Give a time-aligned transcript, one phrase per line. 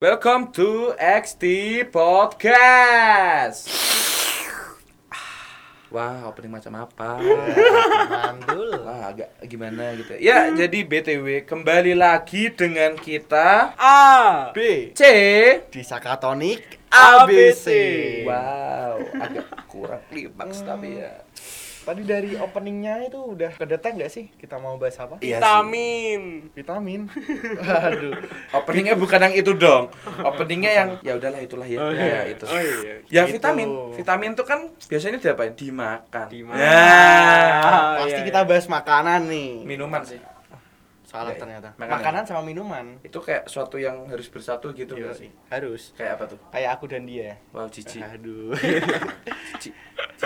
[0.00, 1.44] Welcome to XT
[1.92, 3.68] Podcast.
[5.92, 7.20] Wah, opening macam apa?
[8.08, 8.80] Mandul.
[8.80, 10.16] Wah, agak gimana gitu.
[10.16, 15.04] Ya, jadi BTW kembali lagi dengan kita A B C.
[15.68, 17.68] di Sakatonik ABC.
[18.24, 21.28] Wow, agak kurang klimaks tapi ya.
[21.90, 25.18] Tadi dari openingnya itu udah kedetek nggak sih kita mau bahas apa?
[25.18, 25.42] Iya sih.
[25.42, 26.20] Vitamin.
[26.54, 27.00] Vitamin.
[27.66, 28.14] Waduh.
[28.62, 29.90] Openingnya bukan yang itu dong.
[30.22, 31.82] Openingnya yang ya udahlah itulah ya.
[31.82, 32.20] Oh, ya, iya.
[32.30, 32.46] itu.
[32.46, 33.02] Oh iya.
[33.10, 33.42] Ya Gitu.
[33.42, 35.50] vitamin, vitamin tuh kan biasanya diapain?
[35.58, 36.30] Dimakan.
[36.30, 36.62] Dimakan.
[36.62, 38.06] Ya.
[38.06, 39.50] Pasti iya, kita bahas makanan nih.
[39.66, 40.22] Minuman sih.
[41.10, 41.68] Salah Iya, ternyata.
[41.74, 41.90] makanan.
[41.98, 42.86] Makanan sama minuman.
[43.02, 45.26] Itu kayak suatu yang harus bersatu gitu Iya sih?
[45.50, 45.90] Harus.
[45.98, 46.38] Kayak apa tuh?
[46.54, 47.34] Kayak aku dan dia.
[47.50, 47.98] Wow, cici.
[47.98, 48.54] Aduh.
[49.58, 49.74] Cici.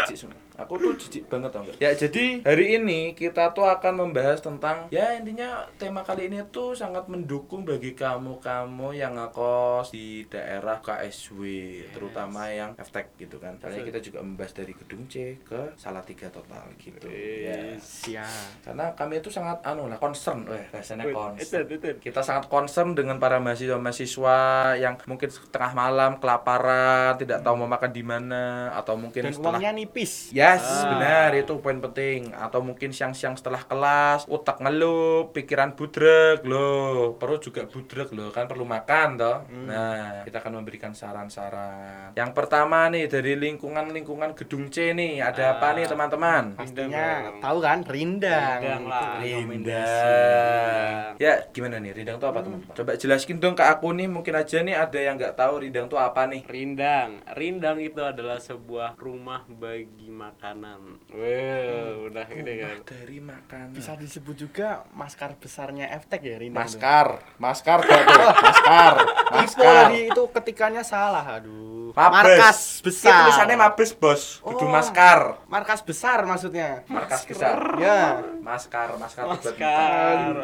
[0.05, 0.39] Cici semua.
[0.55, 1.83] Aku tuh cici banget tau gak?
[1.83, 6.79] Ya jadi hari ini kita tuh akan membahas tentang ya intinya tema kali ini tuh
[6.79, 11.43] sangat mendukung bagi kamu-kamu yang ngekos di daerah KSW
[11.91, 13.59] terutama yang eftek gitu kan.
[13.59, 17.11] Soalnya kita juga membahas dari gedung C ke Salatiga total gitu.
[17.11, 17.75] Ya.
[17.83, 18.63] Siap.
[18.63, 21.67] Karena kami itu sangat anu lah concern, eh rasanya concern.
[21.99, 24.39] Kita sangat concern dengan para mahasiswa-mahasiswa
[24.79, 29.59] yang mungkin tengah malam kelaparan, tidak tahu mau makan di mana atau mungkin Dan setelah
[29.59, 30.35] uangnya nipis.
[30.35, 30.91] Yes, Ah.
[30.91, 32.35] benar itu poin penting.
[32.35, 38.51] Atau mungkin siang-siang setelah kelas, otak ngelup, pikiran budrek loh, perut juga budrek loh, kan
[38.51, 39.47] perlu makan toh.
[39.47, 42.11] Nah, kita akan memberikan saran-saran.
[42.19, 45.75] Yang pertama nih dari lingkungan-lingkungan gedung C nih, ada apa Ah.
[45.79, 46.45] nih teman-teman?
[46.59, 47.07] Pastinya
[47.39, 48.59] tahu kan rindang.
[48.59, 49.23] Rindang lah.
[49.23, 51.15] Rindang.
[51.17, 52.59] Ya, gimana nih Rindang tuh apa Hmm.
[52.59, 52.75] teman?
[52.75, 56.03] Coba jelaskin dong ke aku nih, mungkin aja nih ada yang nggak tahu Rindang tuh
[56.03, 56.43] apa nih.
[56.51, 57.23] Rindang.
[57.39, 60.81] Rindang itu adalah sebuah rumah bagi makanan.
[61.11, 62.77] Wah, udah ini kan.
[62.87, 63.73] Dari makanan.
[63.73, 66.55] Bisa disebut juga maskar besarnya Eftek ya tuh.
[66.55, 68.29] Maskar, maskar gak tuh?
[68.41, 68.95] Maskar,
[69.33, 69.75] maskar.
[69.91, 71.25] tadi itu ketikanya salah.
[71.37, 71.75] Aduh.
[71.95, 72.11] Mabes.
[72.11, 73.19] Markas Ini besar.
[73.23, 74.71] tulisannya mabes bos, kudu Oh.
[74.71, 75.21] maskar.
[75.47, 76.83] Markas besar maksudnya.
[76.91, 77.79] Markas besar.
[77.79, 78.19] Ya.
[78.43, 79.25] Maskar, maskar.
[79.31, 80.43] buat Maskar.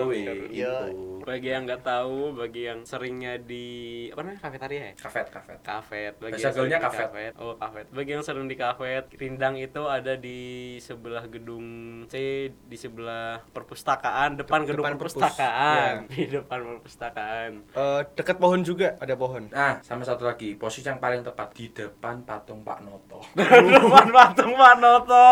[0.51, 0.95] Iya.
[1.21, 3.67] Bagi yang nggak tahu, bagi yang seringnya di
[4.11, 4.93] apa namanya kafetaria ya?
[4.97, 5.59] Kafet, kafet.
[5.61, 6.15] Kafet.
[6.17, 7.33] Bagi Bahasa yang sering gaulnya di kafet.
[7.37, 7.87] Oh, kafet.
[7.91, 10.41] Bagi yang sering di kafet, Rindang itu ada di
[10.79, 11.67] sebelah gedung
[12.07, 12.15] C,
[12.53, 15.15] di sebelah perpustakaan, depan gedung depan perpus.
[15.17, 15.95] perpustakaan.
[16.11, 17.51] Di depan perpustakaan.
[17.71, 19.47] Eh, dekat pohon juga ada pohon.
[19.51, 23.21] Nah, sama satu lagi, posisi yang paling tepat di depan patung Pak Noto.
[23.37, 25.29] depan patung Pak Noto.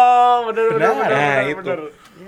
[0.50, 0.92] Bener bener Benar.
[0.94, 1.08] bener.
[1.08, 1.60] Nah, bener, itu.
[1.62, 1.80] bener.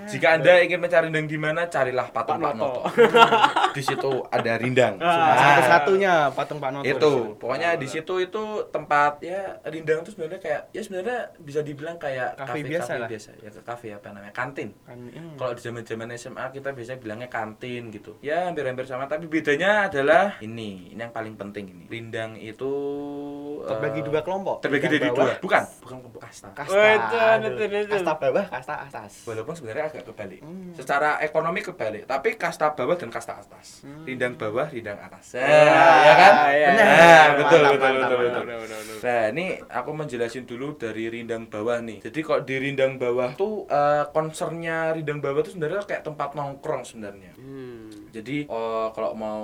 [0.07, 2.81] Jika Anda ingin mencari rindang di mana, carilah patung Pak Pak Noto.
[2.81, 2.89] Noto.
[3.75, 4.95] di situ ada rindang.
[4.97, 5.33] Ah.
[5.33, 6.85] Satu-satunya patung Pak Noto.
[6.85, 11.95] itu pokoknya di situ itu tempat ya rindang tuh sebenarnya kayak ya sebenarnya bisa dibilang
[11.95, 13.07] kayak Kafe kafe biasa lah.
[13.07, 15.35] biasa ya ke kafe apa namanya kantin Kan, hmm.
[15.35, 19.87] kalau di zaman zaman SMA kita biasanya bilangnya kantin gitu ya hampir-hampir sama tapi bedanya
[19.87, 22.71] adalah ini ini yang paling penting ini rindang itu
[23.61, 24.55] terbagi eh, dua kelompok.
[24.59, 26.73] terbagi dari dua bukan bukan kelompok kasta Kasta.
[26.73, 26.87] Oh,
[27.39, 27.93] itu, itu, itu.
[27.93, 29.11] Kasta bawah, kasta atas.
[29.23, 30.73] walaupun sebenarnya agak kebalik Hmm.
[30.73, 33.40] secara ekonomi kebalik tapi kasta bawah dan kasta atas
[34.03, 36.85] rindang bawah rindang atas Ah, ya kan iya, Benar.
[36.85, 38.19] Nah, betul, Mantap, betul, mantap, betul, mantap.
[38.21, 38.43] betul.
[38.45, 38.97] Bener, bener.
[39.01, 41.99] Nah, ini aku menjelasin dulu dari rindang bawah nih.
[42.01, 46.83] Jadi kalau di rindang bawah tuh eh, concernnya rindang bawah tuh sebenarnya kayak tempat nongkrong
[46.83, 47.33] sebenarnya.
[47.37, 48.00] Hmm.
[48.11, 49.43] Jadi eh, kalau mau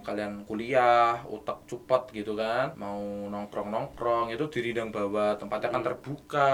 [0.00, 6.52] kalian kuliah, utak cupot gitu kan, mau nongkrong-nongkrong itu di rindang bawah tempatnya kan terbuka,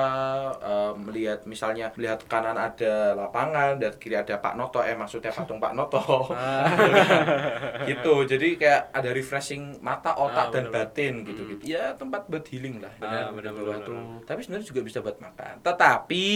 [0.56, 5.58] eh, melihat misalnya melihat kanan ada lapangan, dan kiri ada Pak Noto, eh maksudnya patung
[5.58, 5.98] Pak Noto.
[7.90, 8.14] gitu.
[8.24, 10.86] Jadi kayak ada refreshing mata, otak Ah, dan bener-bener.
[10.86, 11.62] batin gitu gitu.
[11.66, 12.92] Ya tempat buat healing lah.
[12.96, 13.94] Ah, Benar, bener, bawah bener, tuh.
[13.94, 14.22] bener.
[14.24, 15.54] Tapi sebenarnya juga bisa buat makan.
[15.60, 16.26] Tetapi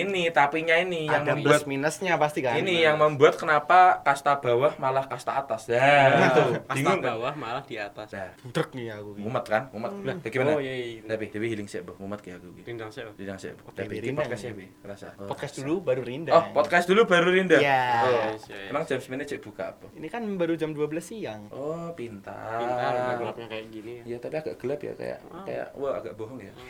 [0.00, 2.54] ini tapinya ini yang ada membuat plus minusnya pasti kan.
[2.56, 5.72] ini yang membuat kenapa kasta bawah malah kasta atas.
[5.72, 5.80] Nah,
[6.20, 6.42] gitu.
[6.60, 7.08] Kasta Bingung kan?
[7.10, 8.12] bawah malah di atas.
[8.12, 9.10] Nah, Budrek nih aku.
[9.16, 9.62] mumet kan?
[9.72, 9.92] Mumet.
[10.04, 10.50] Lah, ya gimana?
[10.52, 11.00] Oh iya iya.
[11.02, 11.80] Tapi Dewi healing sih.
[11.80, 12.66] Mumet kayak aku gitu.
[12.68, 13.00] Rindang sih.
[13.10, 13.50] Rindang sih.
[13.56, 14.54] Tapi di rindang podcast ya, ya.
[14.54, 14.66] Bi.
[14.84, 15.08] Rasa.
[15.16, 15.60] Oh, Podcast rasa.
[15.64, 16.34] dulu baru rindang.
[16.34, 17.56] Oh, podcast dulu baru Rinda.
[17.56, 17.82] Iya.
[18.02, 18.68] Oh, Yes, yes.
[18.68, 19.86] Emang jam 9 cek buka apa?
[19.92, 21.48] Ini kan baru jam 12 siang.
[21.48, 22.58] Oh, pintar.
[22.58, 23.94] Pintar, gelapnya kayak gini.
[24.02, 25.44] Iya, tapi agak gelap ya kayak Ah.
[25.44, 26.52] kayak wah agak bohong ya.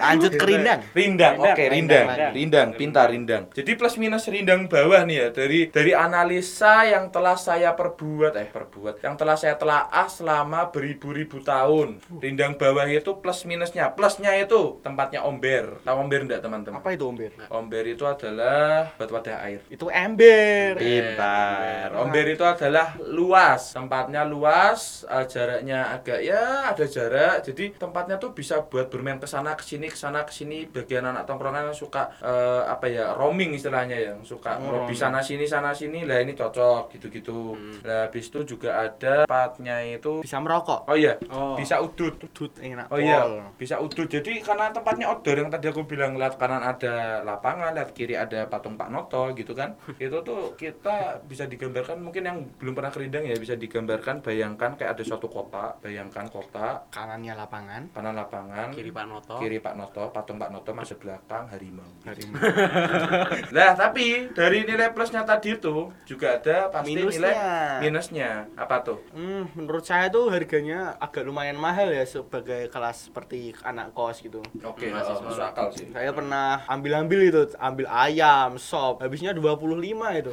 [0.00, 0.80] Lanjut ke rindang.
[0.88, 2.32] Rindang, Rindang, oke, rindang, rindang, rindang.
[2.32, 3.42] rindang, pintar rindang.
[3.50, 8.46] Jadi plus minus rindang bawah nih ya dari dari analisa yang telah saya perbuat eh
[8.46, 11.98] perbuat, yang telah saya telaah selama beribu-ribu tahun.
[12.22, 15.82] Rindang bawah itu plus minusnya, plusnya itu tempatnya omber.
[15.82, 16.78] Tahu omber enggak teman-teman?
[16.78, 17.32] Apa itu Ombir?
[17.48, 19.60] Omber itu adalah buat wadah air.
[19.72, 20.76] Itu ember.
[20.76, 21.88] Pintar.
[21.96, 27.42] Omber itu adalah luas, tempatnya luas, eh, jaraknya agak ya ada jarak.
[27.42, 31.02] Jadi tempatnya tuh bisa buat bermain ke sana ke sini ke sana ke sini bagian
[31.02, 34.90] anak tongkrongan yang suka eh, apa ya roaming istilahnya yang suka Oh, roaming.
[35.08, 37.56] Sana sini sana sini lah ini cocok gitu-gitu.
[37.82, 40.84] Lah habis itu juga ada tempatnya itu Bisa merokok.
[40.84, 41.56] Oh iya, Oh.
[41.56, 42.20] bisa udut.
[42.20, 42.86] Udut enak.
[42.88, 43.56] Oh iya, pol.
[43.56, 44.04] bisa udut.
[44.06, 48.44] Jadi karena tempatnya outdoor yang tadi aku bilang lihat kanan ada lapangan, lihat kiri ada
[48.44, 49.72] patung Pak Noto gitu kan.
[49.98, 54.92] itu tuh kita bisa digambarkan mungkin yang belum pernah kerindang ya bisa digambarkan bayangkan kayak
[54.92, 57.82] ada suatu kota, bayangkan kota, Kanannya lapangan.
[57.90, 59.36] kanan lapangan, Kiri Pak Noto.
[59.38, 61.86] kiri Pak Noto, patung Pak Noto masuk belakang harimau.
[62.04, 62.36] Harimau.
[63.48, 67.22] Nah, tapi dari nilai plusnya tadi itu juga ada pasti Minusnya.
[67.22, 67.34] nilai
[67.80, 68.30] minusnya.
[68.52, 68.98] Apa tuh?
[69.14, 74.42] Hmm, menurut saya tuh harganya agak lumayan mahal ya sebagai kelas seperti anak kos gitu.
[74.60, 75.86] Oke, oh, masuk akal sih.
[75.88, 79.70] Saya pernah ambil-ambil itu, ambil ayam, sop, habisnya 25
[80.18, 80.32] itu.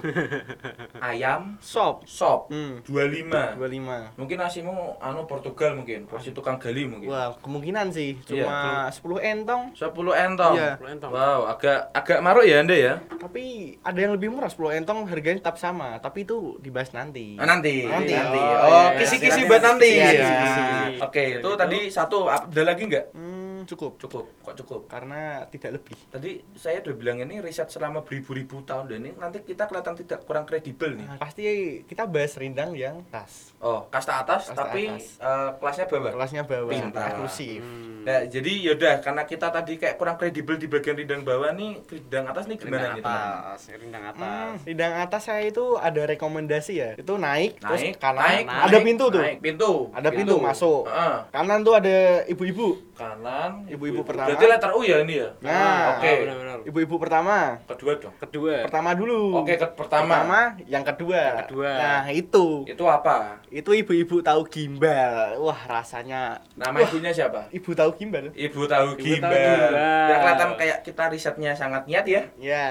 [0.97, 2.01] Ayam, Sop.
[2.09, 3.53] sop, Hmm, 25.
[3.53, 4.17] 25.
[4.17, 7.06] Mungkin nasimu anu Portugal mungkin, versi tukang gali mungkin.
[7.06, 8.57] Wah, kemungkinan sih Iya, cuma
[8.89, 10.53] 10 entong, 10 entong.
[10.57, 10.71] Iya.
[10.81, 11.12] 10 entong.
[11.13, 12.94] Wow, agak agak maruk ya Anda ya?
[13.15, 17.35] tapi ada yang lebih murah 10 entong harganya tetap sama, tapi itu dibahas nanti.
[17.35, 17.83] Ah, nanti.
[17.83, 18.15] Nanti.
[18.15, 18.39] nanti.
[18.39, 18.95] Oh, Oh, iya.
[18.95, 19.49] kisi-kisi Silakan.
[19.51, 19.89] buat nanti.
[19.91, 20.11] Iya, Ya.
[20.15, 20.61] kisi-kisi.
[21.03, 22.17] Oke, itu tadi satu.
[22.25, 23.05] Ada lagi nggak?
[23.11, 23.34] Hmm,
[23.67, 23.91] cukup.
[23.97, 24.25] Cukup.
[24.39, 24.81] Kok cukup?
[24.85, 25.97] Karena tidak lebih.
[26.07, 30.23] Tadi saya udah bilang ini riset selama beribu-ribu tahun dan ini nanti kita kelihatan tidak
[30.23, 31.06] kurang kredibel nih.
[31.06, 31.44] Nah, pasti
[31.83, 33.53] kita bahas rindang yang tas.
[33.57, 35.17] Oh, kasta atas Kasta tapi atas.
[35.17, 36.12] eh, kelasnya bawah.
[36.12, 37.07] Kelasnya bawah, Pintar.
[37.09, 37.59] eksklusif.
[37.59, 37.94] Hmm.
[38.06, 42.25] Nah, jadi yaudah karena kita tadi kayak kurang kredibel di bagian rindang bawah nih, rindang
[42.27, 43.17] atas nih gimana Rindang nih teman?
[43.17, 44.57] atas, rindang Hmm, atas.
[44.62, 46.89] rindang atas saya itu ada rekomendasi ya.
[46.94, 49.23] Itu naik, terus Naik, kanan naik, ada naik, pintu tuh.
[49.23, 49.71] Naik, pintu.
[49.89, 50.85] Ada pintu masuk.
[50.85, 51.17] Heeh.
[51.31, 52.67] Kanan tuh ada ibu-ibu.
[52.95, 54.27] Kanan, Ibu-ibu pertama.
[54.33, 55.29] Berarti letter U ya ini ya?
[55.39, 56.09] Nah, oke.
[56.09, 56.54] Ah, benar-benar.
[56.65, 57.62] Ibu-ibu pertama.
[57.65, 58.13] Kedua dong.
[58.17, 58.65] Kedua.
[58.65, 59.38] Pertama dulu.
[59.38, 60.57] Oke, ke pertama.
[60.65, 61.21] yang kedua.
[61.21, 61.71] Yang kedua.
[61.71, 62.45] Nah, itu.
[62.65, 63.38] Itu apa?
[63.47, 65.38] Itu ibu-ibu tahu gimbal.
[65.38, 67.47] Wah, rasanya Nama ibunya siapa?
[67.50, 68.29] ibu tahu gimbal.
[68.31, 69.29] Ibu tahu Ibu gimbal.
[69.29, 69.71] tahu gimbal.
[70.06, 72.21] Ya kelihatan kayak kita risetnya sangat niat ya.
[72.35, 72.65] Ya.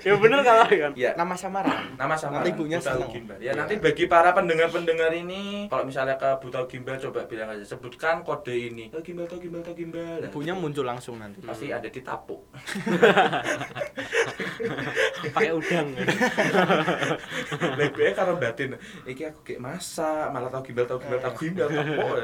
[0.00, 0.92] ya bener kalau kan.
[0.96, 1.12] Ya.
[1.14, 1.92] Nama samaran.
[1.94, 3.00] Nama sama Nanti ibunya Bu Tahu.
[3.10, 3.38] Gimbal.
[3.38, 3.52] Ya, Iya.
[3.54, 8.20] nanti bagi para pendengar-pendengar ini kalau misalnya ke Bu Tahu Gimbal coba bilang aja sebutkan
[8.22, 8.88] kode ini.
[8.88, 10.16] Tahu Gimbal, Tahu Gimbal, Tahu Gimbal.
[10.18, 11.38] Nah, Ibunya muncul langsung nanti.
[11.42, 12.42] pasti ada di tapuk.
[15.30, 15.94] Pakai udang.
[17.94, 18.74] Gue karo batin.
[19.06, 22.18] Iki aku kayak masak, malah tahu gimbal, tahu gimbal, tahu gimbal, tapuk.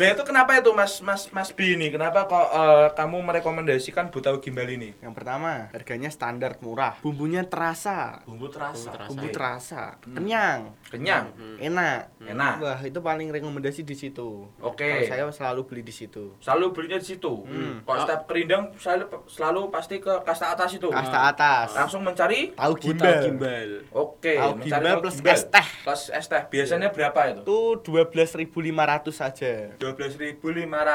[0.00, 1.92] Nah itu kenapa itu Mas Mas Mas B ini?
[1.92, 4.96] Kenapa kok eh, kamu merekomendasikan Bu Tahu Gimbal ini?
[5.04, 6.96] Yang pertama, harganya standar murah.
[7.04, 8.24] Bumbunya terasa.
[8.24, 8.96] Bumbu terasa.
[8.96, 9.08] terasa.
[9.12, 9.36] Bumbu Oke.
[9.36, 10.00] terasa.
[10.00, 10.72] Kenyang.
[10.88, 11.36] Kenyang.
[11.60, 12.16] Enak.
[12.16, 12.54] Enak.
[12.64, 14.48] Wah, itu paling rekomendasi di situ.
[14.64, 14.88] Oke.
[14.88, 16.32] Kalau saya selalu beli di situ.
[16.40, 17.32] Selalu belinya di situ.
[17.44, 17.69] Hmm.
[17.80, 20.88] Kalau setiap kerindang selalu selalu pasti ke kasta atas itu.
[20.88, 21.68] Kasta atas.
[21.72, 23.18] Langsung mencari Tahu Tahu gimbal.
[23.22, 23.70] gimbal.
[23.90, 25.32] Oke, Tahu mencari gimbal plus gimbal.
[25.32, 25.66] es teh.
[25.80, 26.42] Plus es teh.
[26.46, 27.40] Biasanya berapa itu?
[27.42, 28.50] Itu 12.500
[29.10, 29.52] saja.
[29.76, 30.40] 12.500.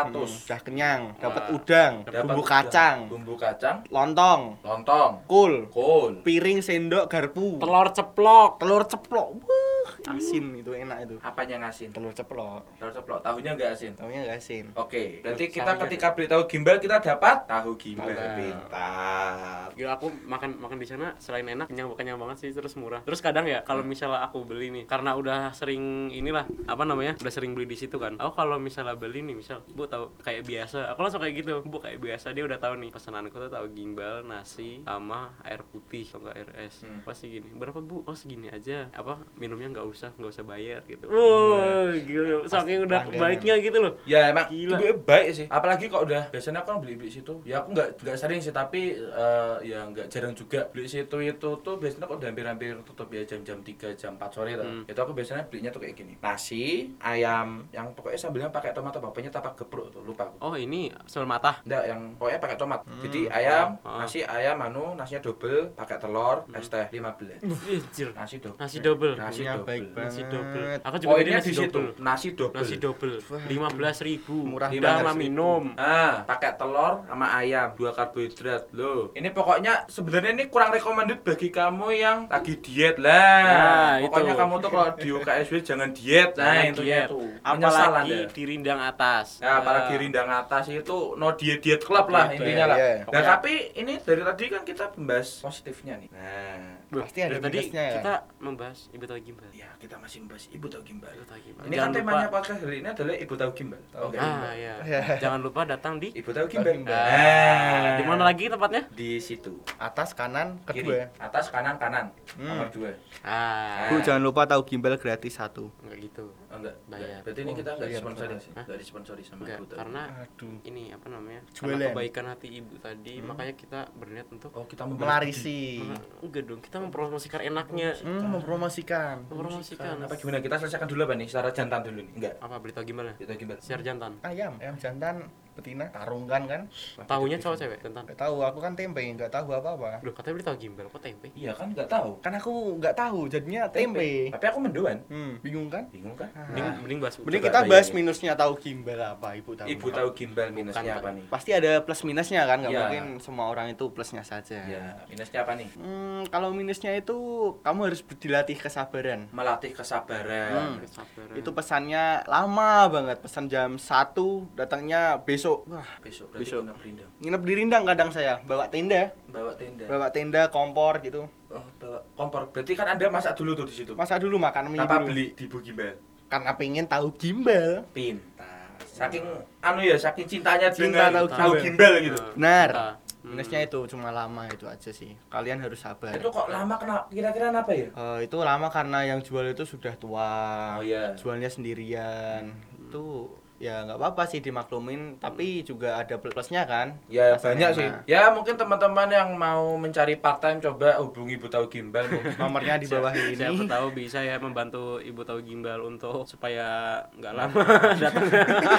[0.05, 6.21] Hmm, udah kenyang, dapat udang, Dapat bumbu udang, kacang, Bumbu kacang, lontong, lontong, kul, kol.
[6.21, 8.51] piring sendok garpu, Telur ceplok.
[8.57, 9.27] telur ceplok.
[9.37, 9.74] Wah,
[10.13, 11.15] asin itu enak itu.
[11.21, 11.89] Apanya ngasin?
[11.93, 12.63] Telur ceplok.
[12.81, 13.19] Telur ceplok.
[13.21, 13.91] Tahunya enggak asin.
[13.93, 14.65] Tahunya enggak asin.
[14.75, 18.09] Oke, berarti kita ketika beli tahu gimbal kita dapat tahu gimbal.
[18.09, 19.69] Pintar.
[19.75, 23.03] Gila aku makan makan di sana selain enak kenyang kenyang banget sih terus murah.
[23.05, 27.33] Terus kadang ya kalau misalnya aku beli nih karena udah sering inilah apa namanya udah
[27.33, 28.17] sering beli di situ kan.
[28.17, 31.77] Aku kalau misalnya beli nih misal bu tahu kayak biasa aku langsung kayak gitu bu
[31.79, 36.23] kayak biasa dia udah tahu nih pesananku tuh tahu gimbal nasi sama air putih atau
[36.23, 36.75] enggak air es.
[36.87, 37.03] Hmm.
[37.03, 38.07] Pasti gini berapa bu?
[38.07, 38.87] Oh segini aja.
[38.95, 41.03] Apa minumnya nggak usah nggak usah bayar gitu.
[41.11, 43.93] Wow gila saking udah baiknya gitu loh.
[44.07, 44.79] Ya emang Gila.
[44.79, 45.45] ibu baik sih.
[45.51, 47.43] Apalagi kok udah biasanya aku kan beli beli situ.
[47.43, 51.49] Ya aku nggak nggak sering sih tapi eh, ya nggak jarang juga beli situ itu
[51.59, 54.63] tuh biasanya kok udah hampir-hampir tutup ya jam-jam 3 jam 4 sore tuh.
[54.63, 54.83] Hmm.
[54.87, 56.13] Itu aku biasanya belinya tuh kayak gini.
[56.23, 60.37] Nasi, ayam yang pokoknya sambilnya pakai tomat atau bapaknya tapak geprek tuh lupa aku.
[60.39, 61.59] Oh ini sambal mata.
[61.67, 62.79] Enggak, yang pokoknya pakai tomat.
[63.03, 63.99] Jadi ayam, Oh.
[63.99, 67.41] nasi ayam anu, nasinya double, pakai telur, es teh 15.
[67.43, 68.09] Anjir.
[68.15, 68.55] Nasi double.
[68.61, 69.13] Nasi double.
[69.17, 69.64] Nasi Punya double.
[69.65, 70.05] Baik banget.
[70.07, 70.63] Nasi double.
[70.79, 71.89] Aku juga beli Poinnya nasi di situ, double.
[71.99, 72.57] nasi double.
[72.57, 73.13] Nasi double.
[73.45, 74.35] Lima belas ribu.
[74.45, 75.63] Murah Udah banget sama minum.
[75.75, 78.63] Ah, pakai telur sama ayam, dua karbohidrat.
[78.71, 83.41] Loh, ini pokoknya sebenarnya ini kurang recommended bagi kamu yang lagi diet lah.
[83.43, 84.39] Nah, pokoknya itu.
[84.39, 86.31] kamu tuh kalau di UKSW jangan diet.
[86.35, 87.09] Nah, intinya diet.
[87.09, 87.27] tuh.
[87.41, 88.31] Menyesal Apalagi Anda.
[88.31, 89.27] di rindang atas.
[89.37, 89.87] Ya, para Ah.
[89.87, 92.77] girindang atas itu no diet diet club lah Gitu intinya ya, lah.
[92.77, 92.91] iya.
[92.91, 96.09] Nah, Pokoknya- tapi ini dari tadi kan kita membahas positifnya nih.
[96.11, 97.87] Nah, Pasti ada dari tadi ya.
[97.95, 99.49] kita membahas ibu tahu gimbal.
[99.55, 101.07] Ya, kita masih membahas Ibu tahu gimbal.
[101.09, 101.63] Ibu tahu gimbal.
[101.63, 103.81] Ini Jangan kan lupa- temanya podcast hari ini adalah Ibu tahu gimbal.
[103.87, 104.19] Tahu nggak?
[104.21, 104.73] Ah iya.
[104.83, 105.01] Ya.
[105.17, 106.75] Jangan lupa datang di Ibu tahu gimbal.
[106.75, 106.91] gimbal.
[106.91, 108.83] Nah, di mana lagi tempatnya?
[108.91, 109.55] Di situ.
[109.77, 110.83] Atas kanan Kiri.
[110.83, 111.07] kedua.
[111.17, 112.11] Atas kanan kanan.
[112.35, 112.43] Hmm.
[112.45, 112.91] Nomor dua.
[113.21, 115.71] Ah, Bu jangan lupa tahu gimbal gratis satu.
[115.81, 116.25] enggak gitu.
[116.55, 116.75] Oh, enggak.
[116.87, 117.19] Bayar.
[117.21, 118.51] Berarti ini Oh, kita enggak bayar, disponsori sih.
[118.51, 119.77] Enggak disponsori sama Enggak, Ibu tahu.
[119.77, 120.55] karena Aduh.
[120.63, 121.41] ini apa namanya?
[121.45, 121.67] Jualan.
[121.67, 124.83] Karena kebaikan hati ibu tadi, makanya kita berniat untuk Oh, kita.
[124.87, 125.83] Melarisi.
[125.83, 127.89] Nah, enggak dong, kita mempromosikan enaknya.
[127.99, 129.27] Hmm, mempromosikan.
[129.27, 129.95] Mempromosikan.
[130.01, 130.39] Apa gimana?
[130.39, 131.27] Kita selesaikan dulu apa nih?
[131.27, 132.07] Secara jantan dulu nih.
[132.15, 132.33] Enggak.
[132.39, 133.11] Apa berita gimana?
[133.15, 133.59] Kita gimbal.
[133.59, 134.17] Siar jantan.
[134.21, 136.61] Ayam, ayam jantan, betina, tarungkan kan?
[136.99, 138.03] Tahunya cowok cewek jantan.
[138.05, 140.03] Gak tahu, aku kan tempe, nggak tahu apa-apa.
[140.03, 141.31] Loh, katanya berita gimbal kok tempe?
[141.31, 142.19] Iya kan enggak tahu.
[142.19, 144.29] Kan aku nggak tahu, jadinya tempe.
[144.29, 144.97] Tapi aku mendoan.
[145.07, 145.87] Hmm, bingung kan?
[145.87, 146.27] Bingung kan?
[146.51, 147.71] Mending, mending bahas Mending kita bayangin.
[147.71, 149.67] bahas minusnya tahu gimbal apa, ibu tahu.
[149.67, 151.25] Ibu tahu gimbal minusnya Bukan, apa nih?
[151.31, 152.81] Pasti ada plus minusnya kan, nggak Iya.
[152.83, 154.59] mungkin semua orang itu plusnya saja.
[154.65, 155.69] Ya, minusnya apa nih?
[155.73, 157.15] Hmm, kalau minusnya itu
[157.61, 159.31] kamu harus dilatih kesabaran.
[159.31, 160.75] Melatih kesabaran.
[160.75, 160.83] Hmm.
[160.83, 161.35] Kesabaran.
[161.35, 165.44] Itu pesannya lama banget, pesan jam 1, datangnya besok.
[165.65, 166.59] Wah, Besok berarti Besok.
[166.61, 167.09] kena berindang.
[167.17, 169.85] nginep di Rindang kadang saya, bawa tenda, Bawa tenda.
[169.85, 171.29] bawa tenda, kompor gitu.
[171.47, 172.41] Oh, bawa kompor.
[172.49, 173.93] Berarti kan Anda masak dulu tuh di situ.
[173.93, 175.07] Masa dulu makan mie Tanpa dulu.
[175.07, 175.95] beli di Bu Gimbal.
[176.25, 177.85] Karena pengen tahu gimbal.
[177.91, 178.73] Pintar.
[178.81, 179.23] Saking
[179.59, 181.93] anu ya, saking cintanya Cinta dengan tahu tahu gimbal.
[181.93, 182.17] gimbal gitu.
[182.17, 182.69] Nah, Benar.
[182.71, 185.13] hmm, Minusnya itu cuma lama itu aja sih.
[185.27, 186.11] Kalian harus sabar.
[186.11, 187.87] Itu kok lama kena kira-kira apa ya?
[187.89, 190.31] Eh, itu lama karena yang jual itu sudah tua.
[190.77, 191.13] Oh, iya.
[191.13, 192.51] Jualnya sendirian.
[192.81, 196.99] Itu ya nggak apa-apa sih dimaklumin, tapi juga ada plusnya kan.
[197.07, 197.87] Ya Rasanya banyak sih.
[197.87, 198.01] enak.
[198.05, 202.03] Ya mungkin teman-teman yang mau mencari part time coba hubungi Bu Tahu Gimbal.
[202.41, 203.39] Nomornya di bawah ini.
[203.39, 207.61] Siapa tahu bisa ya membantu ibu tahu gimbal untuk supaya nggak lama
[208.01, 208.25] datang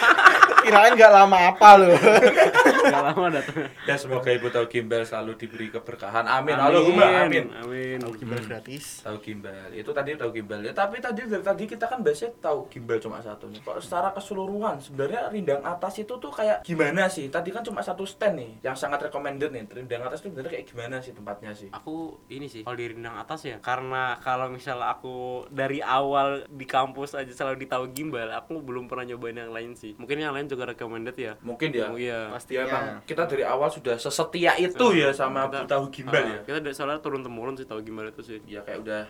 [0.66, 1.94] Kirain nggak lama apa loh.
[2.86, 6.26] nggak lama datang ya semoga Ibu Tahu Gimbal selalu diberi keberkahan.
[6.26, 6.58] Amin.
[6.58, 7.46] Allahumma amin.
[7.54, 9.06] amin Tahu gimbal gratis.
[9.06, 9.70] Tahu gimbal.
[9.70, 10.60] Itu tadi tahu gimbal.
[10.62, 13.62] Ya, tapi tadi dari tadi kita kan biasanya tahu gimbal cuma satu nih.
[13.62, 17.26] Kok secara keseluruhan sebenarnya rindang atas itu tuh kayak gimana sih?
[17.26, 19.62] Tadi kan cuma satu stand nih yang sangat recommended nih.
[19.68, 21.68] Rindang atas itu sebenarnya kayak gimana sih tempatnya sih?
[21.68, 21.94] aku
[22.26, 25.16] ini sih kalau di rindang atas ya karena kalau misal aku
[25.48, 29.92] dari awal di kampus aja selalu ditahu gimbal aku belum pernah nyobain yang lain sih
[29.94, 31.86] mungkin yang lain juga recommended ya Mungkin ya.
[31.86, 32.54] Oh, iya Pasti.
[32.54, 36.24] Ya emang kita dari awal sudah sesetia itu ya sama Bu Kita- Tahu Gimbal ah,
[36.24, 36.40] ya.
[36.44, 39.04] kita dari soalnya turun temurun sih tahu gimbal itu sih Ya kayak udah.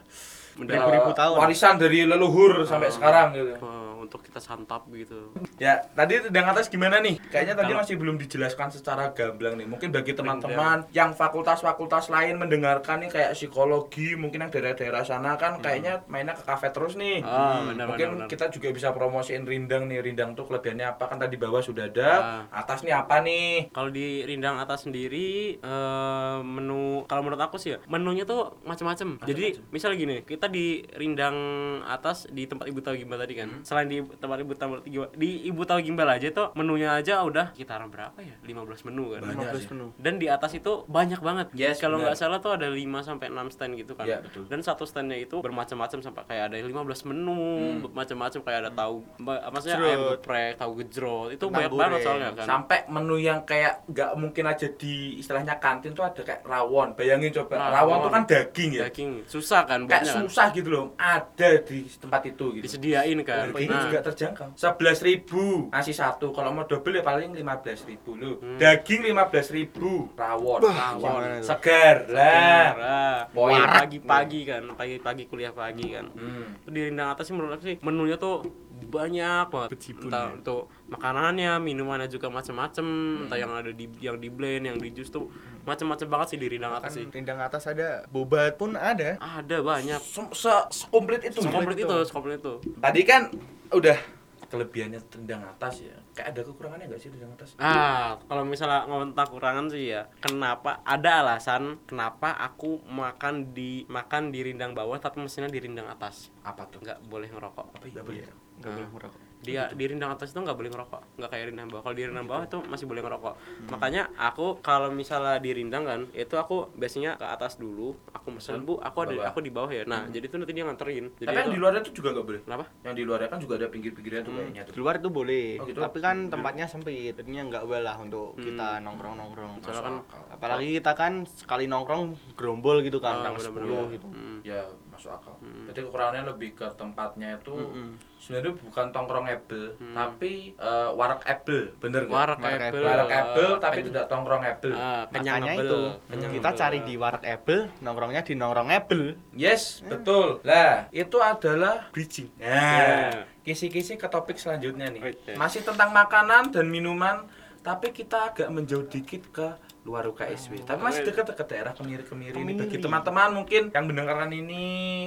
[0.58, 1.36] Beribu-ribu uh, tahun.
[1.38, 2.92] warisan dari leluhur sampai Ah.
[2.92, 3.52] sekarang gitu.
[3.54, 7.18] Eh, untuk kita santap gitu Ya, tadi rindang atas gimana nih?
[7.26, 9.66] Kayaknya tadi Kalau- masih belum dijelaskan secara gamblang nih.
[9.66, 15.58] Mungkin bagi teman-teman yang fakultas-fakultas lain mendengarkan nih kayak psikologi, mungkin yang daerah-daerah sana kan
[15.58, 17.20] kayaknya mainnya ke kafe terus nih.
[17.20, 18.28] ah Hmm, benar mungkin benar, benar.
[18.28, 19.98] kita juga bisa promosiin rindang nih.
[20.00, 21.04] Rindang tuh kelebihannya apa?
[21.06, 22.10] Kan tadi bawah sudah ada.
[22.46, 22.62] Ah.
[22.62, 23.68] Atas nih apa nih?
[23.70, 29.18] Kalau di Rindang atas sendiri eh, menu kalau menurut aku sih ya menunya tuh macam-macam.
[29.20, 31.36] Jadi misal gini, kita di Rindang
[31.82, 33.48] atas di tempat Ibu Tahu Gimbal tadi kan.
[33.62, 37.50] Selain di tempat Ibu Tahu Gimbal, di Ibu Tahu Gimbal aja tuh menunya aja udah
[37.50, 38.36] sekitaran berapa ya?
[38.40, 39.20] 15 menu kan.
[39.24, 39.68] Banyak 15 sih.
[39.70, 39.86] menu.
[39.96, 41.46] Dan di atas itu banyak banget.
[41.52, 44.04] Yes, kalau nggak salah tuh ada 5 sampai 6 stand gitu kan.
[44.04, 44.46] Iya, betul.
[44.46, 47.88] Dan satu standnya itu bermacam-macam sampai kayak ada yang 15 menu, Hmm.
[47.88, 49.88] macam-macam kayak ada tahu maksudnya Gejrot.
[49.88, 51.28] ayam geprek, tahu gejrot.
[51.28, 52.04] Itu Kentang banyak banget goreng.
[52.04, 52.46] soalnya kan.
[52.46, 56.92] Sampai menu yang kayak nggak mungkin aja di istilahnya kantin tuh ada kayak rawon.
[56.94, 57.72] Bayangin coba, Rawon.
[57.72, 58.82] rawon tuh kan daging ya.
[58.86, 60.87] daging susah kan Kayak buatnya kan susah gitu loh.
[61.00, 62.64] Ada di tempat itu gitu.
[62.69, 64.52] disediain kan Harganya nah juga terjangkau.
[64.52, 66.28] Sebelas ribu nasi satu.
[66.37, 68.37] Kalau mau double ya paling lima belas ribu loh.
[68.45, 68.61] Hmm.
[68.61, 70.12] Daging lima belas ribu.
[70.12, 70.61] Rawon.
[70.61, 71.49] rawon gimana itu?
[71.49, 73.33] Segar lah.
[73.33, 73.64] Poin.
[73.64, 76.61] pagi-pagi kan pagi-pagi kuliah pagi kan Hmm.
[76.69, 78.45] Di rindang atas sih menurut aku sih menunya tuh
[78.87, 80.35] banyak banget entah ya.
[80.35, 82.87] untuk makanannya minumannya juga macam-macam
[83.26, 85.28] entah yang ada di yang di blend yang di jus tuh
[85.62, 89.19] macam-macam banget sih di rindang Kan atas sih rindang atas ada, boba pun ada.
[89.19, 91.43] ada banyak Se- se- Sekomplit itu.
[91.43, 91.85] sekomplit itu.
[91.85, 93.23] itu sekomplit itu Tadi kan
[93.69, 93.99] udah
[94.47, 95.99] kelebihannya tendang atas ya.
[96.16, 97.50] Kayak ada kekurangannya nggak sih tendang atas?
[97.56, 103.85] Ah, kalau misalnya ngomong tentang kurangan sih ya, kenapa ada alasan kenapa aku makan di
[103.87, 106.32] makan di rindang bawah tapi mesinnya di rindang atas.
[106.40, 106.80] Apa tuh?
[106.80, 107.66] Nggak boleh ngerokok.
[107.70, 108.00] Apa ya?
[108.00, 108.25] boleh?
[108.56, 108.75] Enggak Ah.
[108.75, 109.20] boleh merokok.
[109.37, 111.82] Dia di rindang atas itu nggak boleh ngerokok, nggak kayak rindang bawah.
[111.85, 113.35] Kalau di rindang bawah itu masih boleh ngerokok.
[113.68, 118.64] Makanya aku kalau misalnya di rindang kan, itu aku biasanya ke atas dulu, aku mesen
[118.64, 119.28] bu, aku ada Bawah.
[119.28, 119.85] aku di bawah ya.
[119.85, 121.14] Nah, jadi itu nanti dia nganterin.
[121.14, 122.40] Jadi Tapi yang itu- di luarnya tuh juga nggak boleh.
[122.42, 122.64] kenapa?
[122.82, 124.73] Yang di luarnya kan juga ada pinggir-pinggirnya tuh kayaknya tuh.
[124.73, 125.78] Di luar itu boleh, Oh, gitu?
[125.78, 129.58] tapi kan tempatnya sempit, jadinya nggak well lah untuk kita nongkrong-nongkrong.
[129.60, 129.94] Soalnya kan.
[130.30, 133.82] Apalagi kita kan sekali nongkrong gerombol gitu kan, Ah, orang bener-bener.
[133.90, 134.06] 10 gitu.
[134.08, 134.38] Hmm.
[134.46, 134.62] Ya,
[134.96, 135.36] masuk akal.
[135.44, 135.68] Hmm.
[135.68, 138.00] Jadi kekurangannya lebih ke tempatnya itu Mm-mm.
[138.16, 142.16] sebenarnya bukan tongkrongable, tapi uh, warakable, bener nggak?
[142.16, 142.84] Warak Warak apple.
[142.88, 144.72] Warakable tapi Ken- tidak tongkrongable.
[144.72, 145.68] Ah, kenyang Makanya apple.
[145.68, 149.04] itu Kenyang kita cari di warak Apple, nongkrongnya di nongkrong Apple.
[149.36, 150.40] Yes, betul.
[150.42, 152.32] Lah, itu adalah bridging.
[152.40, 153.12] Nah,
[153.44, 155.36] kisi-kisi ke topik selanjutnya nih.
[155.36, 157.28] Masih tentang makanan dan minuman,
[157.60, 159.48] tapi kita agak menjauh dikit ke
[159.87, 160.66] luar UKSW.
[160.66, 162.59] Tapi masih dekat-dekat daerah kemiri-kemiri ini.
[162.59, 162.83] Bagi Kemiri.
[162.83, 164.64] teman-teman mungkin yang mendengarkan ini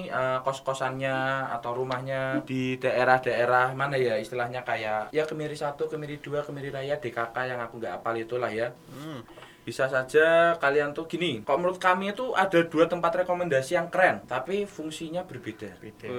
[0.07, 6.47] eh, kos-kosannya atau rumahnya di daerah-daerah mana ya istilahnya kayak ya Kemiri satu, Kemiri dua,
[6.47, 8.71] Kemiri Raya, DKK yang aku nggak apal itulah ya.
[8.95, 9.19] Hmm.
[9.69, 14.25] Bisa saja kalian tuh gini, kok menurut kami itu ada dua tempat rekomendasi yang keren,
[14.25, 15.77] tapi fungsinya berbeda.
[15.77, 16.09] Beda.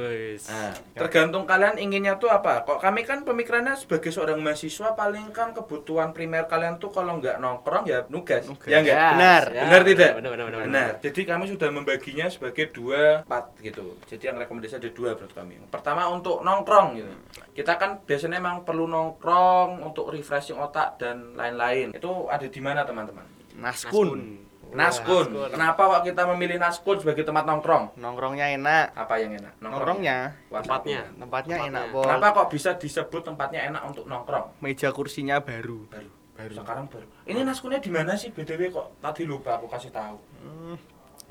[0.47, 2.63] Nah, tergantung kalian inginnya tuh apa.
[2.63, 7.43] Kok kami kan pemikirannya sebagai seorang mahasiswa paling kan kebutuhan primer kalian tuh kalau nggak
[7.43, 8.47] nongkrong ya nugas.
[8.47, 8.71] Nugas.
[8.71, 8.95] Ya enggak?
[8.95, 9.45] Ya, Benar.
[9.51, 10.11] ya, Benar tidak?
[10.15, 10.61] Benar, benar, benar.
[10.71, 10.91] Benar.
[11.03, 13.99] Jadi kami sudah membaginya sebagai dua part gitu.
[14.07, 15.59] Jadi yang rekomendasi ada dua menurut kami.
[15.75, 17.13] Pertama untuk nongkrong gitu.
[17.51, 21.91] Kita kan biasanya emang perlu nongkrong untuk refreshing otak dan lain-lain.
[21.91, 23.40] Itu ada di mana teman-teman?
[23.57, 24.39] Naskun.
[24.71, 25.35] Naskun.
[25.51, 27.99] Kenapa kok kita memilih Naskun sebagai tempat nongkrong?
[27.99, 28.95] Nongkrongnya enak.
[28.95, 29.59] Apa yang enak?
[29.59, 31.11] Nongkrongnya, Wah, Tempatnya.
[31.19, 31.59] tempatnya Tempatnya.
[31.67, 32.03] enak, Pol.
[32.07, 34.63] Kenapa kok bisa disebut tempatnya enak untuk nongkrong?
[34.63, 35.91] Meja kursinya baru.
[35.91, 36.11] Baru.
[36.39, 36.55] Baru.
[36.55, 37.05] Sekarang baru.
[37.27, 39.03] Ini Naskunnya di mana sih BTW kok?
[39.03, 40.17] Tadi lupa aku kasih tahu.
[40.41, 40.77] Hmm.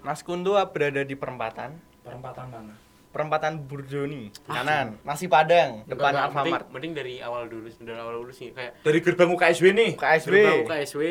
[0.03, 1.79] Naskun tuh berada di perempatan.
[2.03, 2.75] Perempatan mana?
[3.09, 5.01] Perempatan Burdoni, kanan.
[5.01, 6.45] Nasi Padang, depan Enggak, Alfamart.
[6.69, 9.91] mending, mending dari awal dulu dari awal dulu sih kayak Dari gerbang UKSW nih.
[9.95, 11.01] UKSW, gerbang UKSW.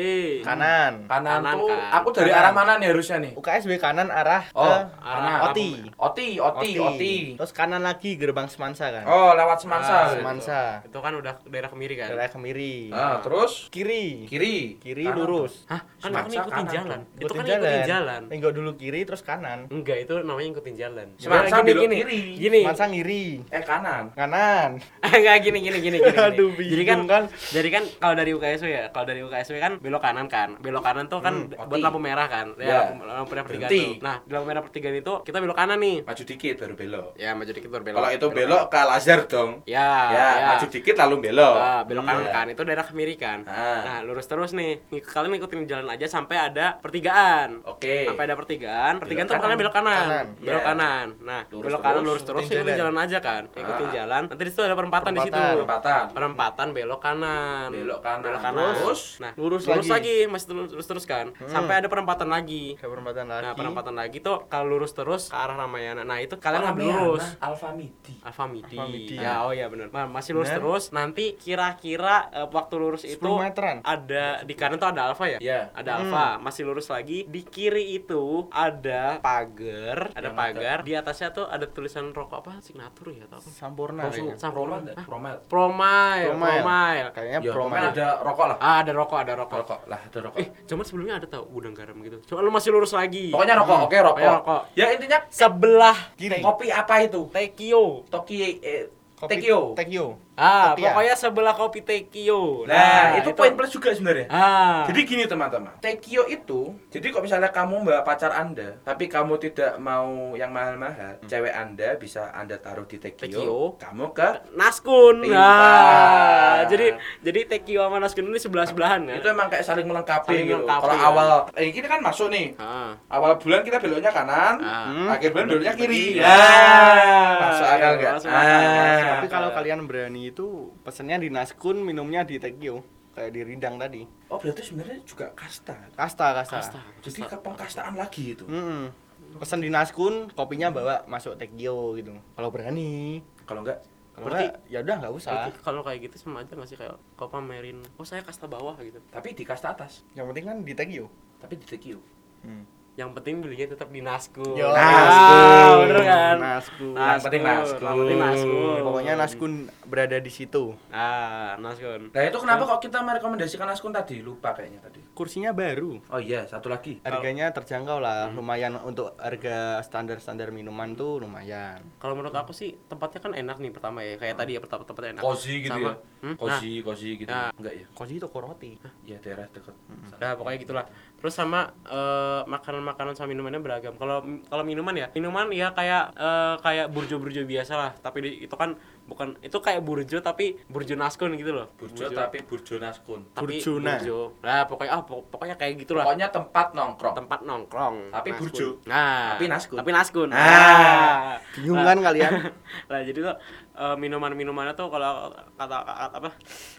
[0.41, 0.93] kanan.
[1.05, 1.91] Kanan, Kanan, tuh kan.
[1.93, 2.39] aku dari Kanan.
[2.41, 3.31] arah mana nih harusnya nih?
[3.35, 5.69] UKSW kanan arah Oh, ke arah Oti.
[5.93, 7.15] Oti, Oti, Oti.
[7.35, 9.03] Terus kanan lagi gerbang Semansa kan.
[9.03, 9.91] Oh, lewat Semansa.
[9.91, 10.61] Ah, Semansa.
[10.81, 12.07] Itu kan udah daerah Kemiri kan.
[12.09, 12.89] Daerah Kemiri.
[12.89, 14.23] Ah, terus Kiri.
[14.25, 14.79] kiri.
[14.79, 15.67] Kiri Kanan lurus.
[15.67, 15.83] Hah?
[15.99, 16.99] Kan Semansa aku ngikutin kanan jalan.
[17.13, 18.21] Itu kan ngikutin jalan.
[18.29, 19.59] Enggak dulu kiri terus kanan.
[19.67, 21.07] Enggak, itu namanya ngikutin jalan.
[21.19, 22.21] Semansa belok gini, kiri.
[22.37, 22.59] Gini.
[22.61, 23.25] Semansa ngiri.
[23.47, 24.03] Eh kanan.
[24.11, 24.69] Kanan.
[25.09, 25.97] Enggak gini gini gini gini.
[25.99, 26.17] gini.
[26.19, 27.23] Aduh, jadi kan, kan.
[27.49, 30.49] jadi kan kalau dari UKSW ya, kalau dari UKSW kan belok kanan kan.
[30.57, 32.53] Belok kanan tuh kan Hmm, buat lampu merah kan.
[32.55, 32.91] Ya.
[32.91, 33.91] Ya, lampu merah pertigaan tuh.
[33.99, 35.97] Nah, di lampu merah pertigaan itu kita belok kanan nih.
[36.03, 37.07] Maju dikit baru belok.
[37.15, 37.97] Ya, maju dikit baru belok.
[37.97, 39.51] Kalau itu belok ke Lazar dong.
[39.65, 41.55] Ya, Ya, maju dikit lalu belok.
[41.55, 42.31] Ah, belok kanan Ya.
[42.33, 43.39] kan, itu daerah Kemiri kan.
[43.45, 43.81] Ah.
[43.85, 44.81] Nah, lurus terus nih.
[45.01, 47.61] Kalian ngikutin jalan aja sampai ada pertigaan.
[47.63, 48.05] Oke.
[48.05, 49.59] Sampai ada pertigaan, pertigaan Belok tuh kalian kanan.
[49.61, 50.03] belok kanan.
[50.03, 50.25] Kanan.
[50.39, 50.67] Belok Ya.
[50.67, 51.07] kanan.
[51.21, 52.79] Nah, Lurus belok kanan lurus terus ikutin ikutin jalan.
[52.81, 53.43] jalan aja kan.
[53.49, 53.93] Ikutin Ah.
[53.93, 54.23] jalan.
[54.27, 55.39] Nanti di situ ada perempatan di situ.
[55.39, 56.03] Perempatan.
[56.11, 56.67] Perempatan.
[56.69, 57.67] Belok kanan.
[57.69, 58.21] Belok kanan.
[58.21, 58.71] Belok kanan.
[58.75, 59.01] Terus?
[59.17, 59.89] nah, Lurus lurus, lagi.
[59.89, 60.17] lagi.
[60.27, 61.25] masih terus terus, terus kan.
[61.45, 62.75] Sampai ada perempatan lagi.
[62.75, 63.41] Ke perempatan lagi.
[63.41, 66.03] Nah, perempatan lagi tuh kalau lurus terus ke arah Ramayana.
[66.03, 67.25] Nah, itu kalian ngambil Ramayana, lurus.
[67.39, 68.13] Alfamidi.
[68.21, 68.75] Alfamidi.
[68.75, 69.15] Alfamidi.
[69.15, 69.87] Ya, oh ya benar.
[69.89, 70.83] Nah, masih lurus terus.
[70.89, 73.77] Nanti kira-kira eh, waktu lurus 10 itu meteran.
[73.81, 75.39] ada di kanan tuh ada Alfa ya?
[75.39, 75.61] Iya.
[75.71, 75.99] Ada Hmm.
[76.01, 76.27] Alfa.
[76.39, 77.23] Masih lurus lagi.
[77.23, 80.81] Di kiri itu ada pagar, ada pagar.
[80.81, 82.51] Di atasnya tuh ada tulisan rokok apa?
[82.59, 83.49] Signatur ya atau apa?
[83.49, 84.35] Sampurna Prosu, kayaknya.
[84.35, 85.05] Sam- Promel, Hah?
[85.05, 85.35] Promel.
[85.45, 86.59] Promile, Promile.
[86.59, 87.09] Promile.
[87.11, 87.55] Kayaknya Ya, Promel.
[87.71, 88.57] Promel ada rokok lah.
[88.59, 89.57] Ah, ada rokok, ada rokok.
[89.59, 90.37] Rokok lah, ada rokok.
[90.37, 92.17] Eh, cuman sebelumnya ada tau gudang garam gitu.
[92.25, 93.29] Cuma lu masih lurus lagi.
[93.29, 94.05] Pokoknya rokok, oke rokok.
[94.11, 94.61] Pokoknya rokok.
[94.73, 96.39] Ya intinya Sebelah Kiri.
[96.39, 97.21] kopi apa itu?
[97.29, 98.03] Tekio.
[98.07, 99.59] Toki eh, Kopi- Tekio.
[99.75, 100.05] Tekio.
[100.39, 100.89] Ah, Kopi ya?
[100.89, 102.63] pokoknya sebelah kopi Tekio.
[102.63, 104.27] Nah, itu poin plus juga sebenarnya.
[104.29, 104.87] Ah.
[104.87, 109.75] Jadi gini teman-teman, Tekio itu, jadi kok misalnya kamu bawa pacar anda, tapi kamu tidak
[109.77, 113.59] mau yang mahal-mahal, cewek anda bisa anda taruh di Tekio, Tekio.
[113.77, 115.21] kamu ke Naskun.
[115.21, 115.35] Pintar.
[115.35, 116.87] Nah, jadi
[117.19, 119.19] jadi Tekio sama Naskun ini sebelah sebelahan ya.
[119.19, 120.55] itu emang kayak saling melengkapi Saling gitu.
[120.57, 121.03] melengkapi, Kalau ya.
[121.05, 122.95] awal, eh, ini kan masuk nih, Ah.
[123.09, 124.87] awal bulan kita beloknya kanan, Ah.
[124.87, 125.07] Hmm.
[125.09, 126.15] akhir bulan beloknya kiri.
[126.15, 126.21] Kiri.
[126.21, 128.13] Nah, masuk akal nggak?
[128.15, 129.01] Masuk Ah.
[129.11, 130.45] Tapi kalau kalian berani itu
[130.81, 132.81] pesennya di Naskun, minumnya di Tekio.
[133.09, 134.05] Kayak di Rindang tadi.
[134.29, 135.75] Oh berarti sebenarnya juga kasta.
[135.91, 136.57] Kasta, kasta.
[136.61, 136.79] Kasta.
[137.01, 138.45] Jadi ke pengkastaan lagi itu.
[138.45, 138.93] Hmm.
[139.35, 142.13] Pesen di Naskun, kopinya bawa masuk Tekio gitu.
[142.33, 143.19] Kalau berani.
[143.43, 145.31] Kalau enggak, Kalau Berarti- enggak, ya udah nggak usah.
[145.31, 148.75] Berarti kalau kayak gitu sama aja nggak sih kayak kau pamerin, oh saya kasta bawah
[148.79, 148.99] gitu.
[149.07, 151.07] tapi di kasta atas, Yang penting kan di Tekio.
[151.39, 151.99] tapi di Tekio.
[152.43, 152.67] Hmm.
[152.99, 154.59] Yang penting belinya tetap di Naskun.
[154.59, 156.35] Yo, Ah, bener kan?
[156.35, 156.91] Naskun.
[156.91, 157.79] Yang penting Naskun.
[157.79, 158.79] Yang penting Naskun.
[158.83, 159.53] Pokoknya Naskun
[159.87, 160.75] berada di situ.
[160.91, 162.11] Ah, Naskun.
[162.11, 164.19] Nah itu kenapa kok kita merekomendasikan Naskun tadi?
[164.19, 164.99] Lupa kayaknya tadi.
[165.15, 166.03] Kursinya baru.
[166.11, 166.99] Oh iya, satu lagi.
[166.99, 171.79] Harganya terjangkau lah, lumayan untuk harga standar-standar minuman tuh lumayan.
[172.03, 175.15] Kalau menurut aku sih tempatnya kan enak nih pertama ya, kayak tadi ya pertama tempatnya
[175.15, 175.23] enak.
[175.23, 175.95] Cozy gitu Sama- ya.
[176.19, 176.35] Hmm?
[176.35, 177.31] Cozy, cozy gitu.
[177.31, 177.55] Nah.
[177.55, 177.85] Enggak ya?
[177.95, 178.75] Koji toko roti.
[179.07, 179.71] Ya daerah dekat.
[180.19, 180.85] Nah, pokoknya gitulah.
[181.19, 186.55] Terus sama eh, makanan-makanan sama minumannya beragam kalau kalau minuman ya minuman ya kayak eh,
[186.57, 191.33] kayak burjo-burjo biasa lah tapi di- itu kan bukan itu kayak burjo tapi burjo naskun
[191.33, 193.25] gitu loh Burjo tapi burjo naskun.
[193.31, 193.97] tapi Burjona.
[193.97, 194.19] burjo.
[194.39, 197.15] nah pokoknya ah pok- pokoknya kayak gitulah Pokoknya tempat nongkrong.
[197.15, 198.43] tempat nongkrong Tapi naskun.
[198.45, 198.67] burjo.
[198.85, 199.77] nah Tapi naskun.
[199.77, 201.35] tapi naskun Ah.
[201.51, 202.31] Bingung kan kalian?
[202.89, 203.35] nah jadi tuh
[203.75, 206.29] eh, minuman-minumannya tuh kalau kata kata- apa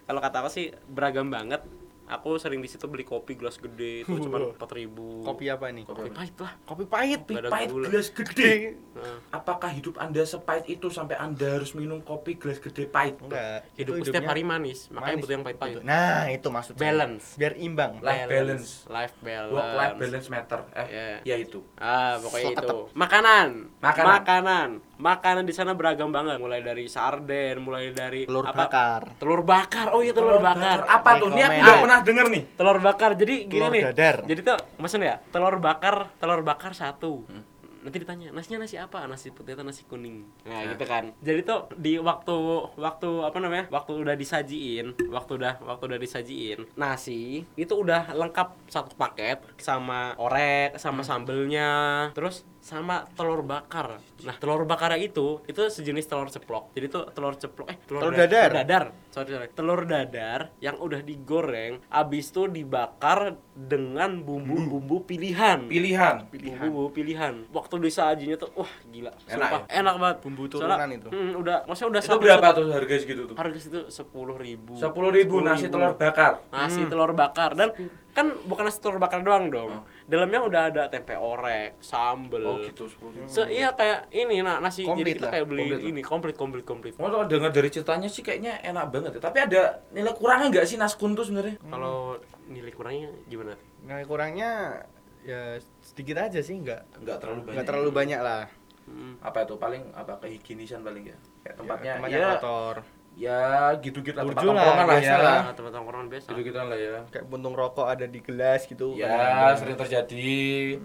[0.06, 1.60] kalau kata aku sih beragam banget
[2.10, 5.84] aku sering di situ beli kopi gelas gede itu cuma empat ribu Kopi apa nih?
[5.84, 7.20] kopi pahit lah Kopi pahit.
[7.24, 7.86] Ada Pahit gula.
[7.86, 8.74] gelas gede.
[8.92, 13.16] Nah, Apakah hidup Anda sepahit itu sampai Anda harus minum kopi gelas gede pahit?
[13.16, 13.62] Enggak.
[13.74, 15.22] hidupku itu setiap hari manis makanya manis.
[15.22, 16.82] butuh yang pahit-pahit Nah, itu maksud saya.
[16.84, 17.24] Balance.
[17.34, 17.92] Biar imbang.
[18.00, 18.68] Life balance.
[18.86, 20.60] life balance Work life balance matter.
[20.72, 21.16] Eh, Yeah.
[21.22, 21.60] ya itu.
[21.76, 22.58] Ah, pokoknya So itu.
[22.60, 22.78] ketep.
[22.92, 23.48] Makanan.
[23.78, 24.10] Makanan.
[24.16, 24.68] Makanan.
[25.00, 28.68] Makanan di sana beragam banget, mulai dari sarden, mulai dari Telur apa?
[28.68, 29.02] bakar.
[29.16, 29.96] Telur bakar.
[29.96, 30.84] Oh iya telur, bakar.
[30.84, 31.32] Apa tuh?
[31.32, 32.42] Ini aku udah pernah denger nih.
[32.52, 33.10] Telur bakar.
[33.16, 33.82] Jadi gini Telur nih.
[33.88, 34.16] dadar.
[34.28, 37.24] Jadi tuh mesen ya, telur bakar, telur bakar satu.
[37.80, 39.08] Nanti ditanya, nasinya nasi apa?
[39.08, 40.28] Nasi putih atau nasi kuning?
[40.44, 41.16] Nah, gitu kan.
[41.24, 42.36] Jadi tuh di waktu
[42.76, 43.72] waktu apa namanya?
[43.72, 50.12] Waktu udah disajiin, waktu udah waktu udah disajiin, nasi itu udah lengkap satu paket sama
[50.20, 53.98] orek, sama sambelnya, terus sama telur bakar.
[54.20, 56.76] Nah, telur bakar itu itu sejenis telur ceplok.
[56.76, 58.48] Jadi tuh telur ceplok eh Telur da- dadar.
[58.48, 58.84] Telur dadar.
[59.10, 59.48] Sorry, sorry.
[59.50, 65.66] Telur dadar yang udah digoreng, abis itu dibakar dengan bumbu-bumbu pilihan.
[65.66, 66.28] Pilihan.
[66.28, 67.48] Bumbu-bumbu pilihan.
[67.50, 69.10] Waktu disajinya tuh wah gila.
[69.26, 70.16] Enak Sumpah, enak banget.
[70.20, 71.08] Bumbu Soalnya, turunan itu.
[71.10, 73.36] hmm, udah maksudnya udah Itu satu- berapa tuh harga segitu tuh?
[73.40, 73.58] Harga
[74.40, 74.72] ribu.
[74.76, 76.44] Sepuluh ribu nasi telur bakar.
[76.52, 77.72] Nasi telur bakar dan
[78.10, 79.86] kan bukan nasi telur bakar doang dong.
[80.10, 82.42] Dalamnya udah ada tempe orek, sambel.
[82.42, 83.30] Oh gitu sepuluh ribu.
[83.30, 86.36] So, iya kayak ini nah nasi jadi Komplit kita lah, kayak beli komplit ini komplit
[86.36, 86.92] komplit komplit.
[86.98, 89.20] Oh, kalau dengar dari ceritanya sih kayaknya enak banget ya.
[89.22, 89.62] Tapi ada
[89.94, 91.56] nilai kurangnya nggak sih naskun tuh sebenarnya?
[91.62, 92.18] Kalau
[92.50, 93.54] nilai kurangnya gimana?
[93.86, 94.82] Nah, kurangnya
[95.22, 97.52] ya sedikit aja sih, enggak Nggak terlalu banyak.
[97.54, 98.44] enggak terlalu banyak lah.
[98.90, 99.14] Hmm.
[99.22, 101.18] Apa itu paling apa kehigienisan paling ya?
[101.46, 102.76] Kayak tempatnya Tempatnya ya, kotor.
[103.20, 105.00] Ya gitu-gitu lah tempat tongkrongan lah ya.
[105.04, 105.40] biasa lah.
[105.52, 106.26] Tempat tongkrongan biasa.
[106.32, 106.96] Gitu-gitu lah ya.
[107.12, 108.96] Kayak puntung rokok ada di gelas gitu.
[108.96, 110.80] Ya, sering terjadi.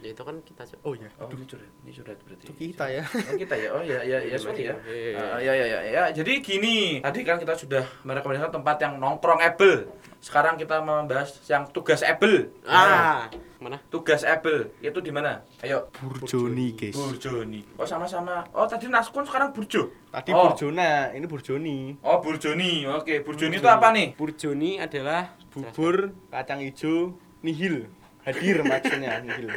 [0.00, 1.08] Ya itu kan kita Oh iya.
[1.20, 1.68] Oh, ini curhat.
[1.84, 2.44] Ini curhat berarti.
[2.48, 3.04] Itu kita ya.
[3.30, 3.68] Oh, kita ya.
[3.76, 4.74] Oh ya ya ya sorry ya.
[4.88, 5.20] Iya.
[5.20, 6.02] Ah, ya ya ya ya.
[6.16, 9.92] Jadi gini, tadi kan kita sudah merekomendasikan tempat yang nongkrong able.
[10.20, 12.48] Sekarang kita membahas yang tugas able.
[12.64, 13.28] Ah,
[13.60, 13.76] mana?
[13.92, 15.44] Tugas able itu di mana?
[15.60, 15.92] Ayo.
[16.00, 16.96] Burjoni, guys.
[16.96, 17.60] Burjoni.
[17.76, 18.48] Oh sama-sama.
[18.56, 19.92] Oh tadi Naskun sekarang Burjo.
[20.08, 20.52] Tadi oh.
[20.52, 22.00] Burjona, ini Burjoni.
[22.00, 22.88] Oh Burjoni.
[22.88, 24.16] Oke, Burjoni itu apa nih?
[24.16, 27.90] Burjoni adalah Bubur kacang hijau nihil.
[28.24, 29.50] Hadir maksudnya nihil.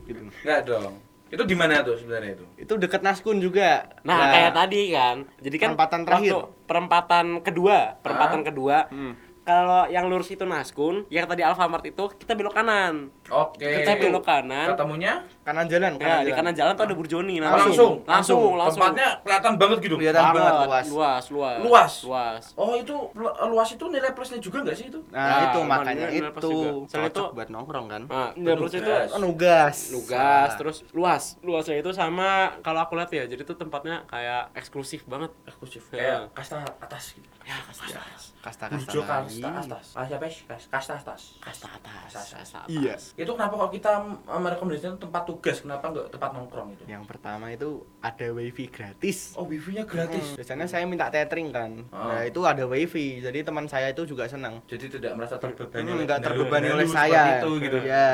[0.00, 0.20] Gitu.
[0.42, 0.98] Enggak dong.
[1.24, 2.44] Itu di mana tuh sebenarnya itu?
[2.56, 3.90] Itu deket Naskun juga.
[4.02, 5.16] Nah, kayak tadi kan.
[5.38, 6.30] Jadi kan Perempatan terakhir.
[6.30, 8.46] waktu perempatan kedua, perempatan Ah.
[8.46, 8.76] kedua.
[8.88, 9.14] Hmm.
[9.44, 13.12] Kalau yang lurus itu Naskun, yang tadi Alfamart itu kita belok kanan.
[13.34, 13.66] Oke.
[13.82, 14.66] Kita belok kanan.
[14.70, 16.36] Ketemunya Kanan jalan, Ya, kanan di jalan.
[16.40, 17.68] kanan jalan tuh ada Burjoni langsung, nanti.
[17.68, 18.80] langsung, langsung, langsung.
[18.80, 19.94] Tempatnya kelihatan banget gitu.
[19.94, 20.86] Kelihatan banget luas.
[20.88, 21.58] luas, luas.
[21.60, 21.92] Luas?
[22.00, 22.44] Luas.
[22.54, 25.04] Oh itu lu- luas itu nilai plusnya juga nggak sih itu?
[25.10, 26.50] Nah, Nah, itu makanya itu.
[26.86, 28.02] Selain cocok itu- buat nongkrong kan.
[28.08, 29.10] Nah, plus itu Nugas.
[29.10, 29.76] Oh, nugas.
[29.92, 31.22] lugas, Nah, terus luas.
[31.40, 32.28] Luasnya itu sama
[32.60, 35.28] kalau aku lihat ya, jadi tuh tempatnya kayak eksklusif banget.
[35.44, 35.84] Eksklusif.
[35.90, 36.24] Ya.
[36.24, 37.28] Kayak kasta atas gitu.
[37.44, 38.22] Ya, kasta atas.
[38.40, 39.40] kasta-kasta Burjo lagi.
[39.40, 39.86] kasta atas.
[39.92, 40.44] Ah siapa sih?
[40.46, 41.22] Kasta atas.
[41.38, 42.00] Kasta atas.
[42.08, 42.68] Kasta Kasta atas.
[42.68, 42.94] Iya.
[43.24, 46.82] Itu kenapa kalau kita eh, merekomendasikan tempat tugas, kenapa nggak tempat nongkrong itu?
[46.84, 49.32] Yang pertama itu ada wifi gratis.
[49.34, 50.20] Oh wifi-nya gratis.
[50.22, 51.88] Hmm, Biasanya saya minta tethering kan.
[51.88, 52.12] Oh.
[52.12, 53.24] Nah, itu ada wifi.
[53.24, 54.60] Jadi teman saya itu juga senang.
[54.68, 55.88] Jadi tidak merasa terbebani.
[55.88, 57.22] Hmm, oleh nggak terbebani oleh gendalo saya.
[57.40, 57.78] itu gitu.
[57.80, 58.08] Ya.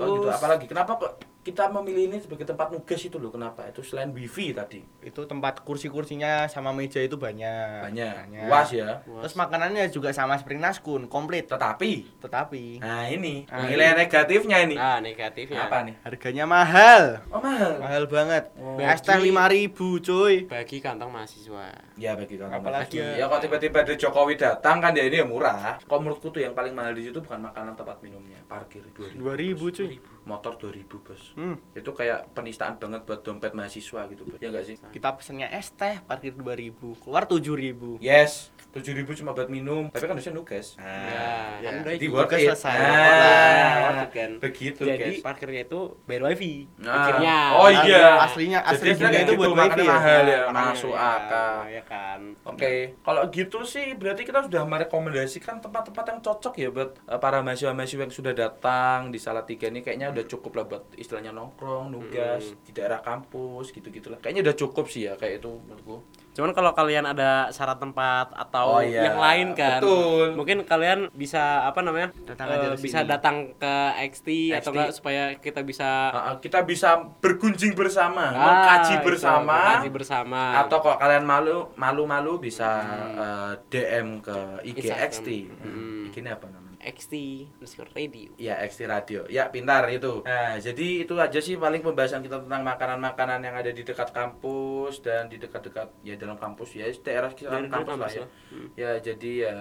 [0.00, 0.24] Oh gitu.
[0.24, 1.12] Terus Apalagi kenapa kok
[1.44, 3.28] kita memilih ini sebagai tempat nugas itu loh?
[3.28, 3.68] Kenapa?
[3.68, 4.80] Itu selain wifi tadi.
[4.98, 7.84] itu tempat kursi-kursinya sama meja itu banyak.
[7.84, 8.48] Banyak.
[8.48, 9.04] Luas ya.
[9.04, 11.44] Terus makanannya juga sama seperti Naskun, komplit.
[11.44, 14.74] Tetapi Tetapi Nah ini Ah, nilai negatifnya ini.
[14.74, 15.68] Nah, negatifnya.
[15.68, 15.94] Apa nih?
[16.00, 17.20] harganya mahal.
[17.28, 17.76] Oh mahal.
[17.76, 18.48] Mahal banget.
[18.56, 18.80] Oh.
[18.80, 19.68] Es teh 5000,
[20.00, 20.48] cuy.
[20.48, 21.68] Bagi kantong mahasiswa.
[21.94, 22.48] Ya bagi kamu.
[22.50, 23.20] Apalagi ya.
[23.20, 25.76] ya- kalau tiba-tiba ada Jokowi datang kan ya ini ya murah.
[25.78, 29.20] Kalau menurutku tuh yang paling mahal di situ bukan makanan tempat minumnya, parkir 2000.
[29.20, 29.94] 2000, cuy.
[30.24, 31.22] Motor 2000, Bos.
[31.36, 31.56] Hmm.
[31.72, 34.40] Itu kayak penistaan banget buat dompet mahasiswa gitu, Bos.
[34.40, 34.76] Ya enggak sih?
[34.80, 38.00] Kita pesennya es teh parkir 2000, keluar 7000.
[38.00, 40.74] Yes, 7000 cuma buat minum, tapi kan harusnya nugas.
[40.74, 41.70] Ya, ya.
[41.70, 42.10] kan Jadi itu.
[42.10, 42.48] worth Tugas it.
[42.56, 42.74] selesai.
[42.74, 44.30] Nah, kan.
[44.40, 45.22] begitu, Jadi guys.
[45.22, 46.66] parkirnya itu bayar wifi.
[46.80, 46.90] Nah.
[46.90, 47.36] Parkirnya.
[47.54, 48.06] Oh iya.
[48.24, 49.92] Aslinya Jadi aslinya sebenarnya itu gitu, buat makanya wifi ya.
[49.94, 51.54] mahal ya, masuk ya, akal.
[51.68, 52.20] Ya kan.
[52.44, 52.72] Oke,
[53.04, 58.02] kalau gitu sih berarti kita sudah merekomendasikan tempat-tempat yang cocok ya buat eh, para mahasiswa-mahasiswa
[58.06, 62.58] yang sudah datang di Salatiga ini kayaknya udah cukup lah buat istilahnya nongkrong, nugas Hmm.
[62.62, 64.16] di daerah kampus gitu-gitulah.
[64.16, 66.00] Kayaknya udah cukup sih ya kayak itu menurutku.
[66.32, 69.06] Cuman kalau kalian ada syarat tempat atau Oh, iya.
[69.06, 70.34] yang lain kan, Betul.
[70.34, 72.10] mungkin kalian bisa apa namanya?
[72.24, 73.08] Datang eh, aja ke bisa sini.
[73.08, 73.74] datang ke
[74.04, 74.68] XT, atau XT.
[74.72, 79.54] enggak supaya kita bisa Uh, kita bisa bergunjing bersama, Ah, mengkaji bersama.
[79.54, 80.42] mengkaji bersama.
[80.58, 83.14] Atau kalau kalian malu malu-malu bisa Hmm.
[83.14, 85.06] uh, DM ke IG Instagram.
[85.06, 85.28] XT.
[85.56, 86.04] Hmm.
[86.04, 86.63] IG ini apa namanya?
[86.84, 87.14] XT
[87.56, 88.30] underscore radio.
[88.36, 89.24] Ya XT Radio.
[89.32, 90.20] Ya pintar itu.
[90.22, 95.00] Nah, jadi itu aja sih paling pembahasan kita tentang makanan-makanan yang ada di dekat kampus
[95.00, 98.26] dan di dekat-dekat ya dalam kampus ya daerah Daerah kampus, kampus lah ya.
[98.52, 98.68] Hmm.
[98.76, 99.56] Ya jadi ya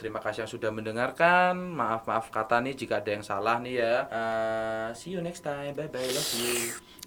[0.00, 1.54] terima kasih yang sudah mendengarkan.
[1.54, 3.94] Maaf maaf kata nih jika ada yang salah nih ya.
[4.08, 5.76] Uh, see you next time.
[5.76, 6.00] Bye bye.
[6.00, 7.03] Love you.